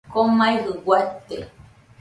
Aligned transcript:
Komaijɨ 0.11 0.71
guate 0.85 1.35